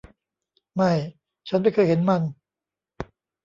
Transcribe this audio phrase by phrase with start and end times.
[0.75, 0.91] ไม่
[1.47, 2.21] ฉันไม่เคยเห็นมัน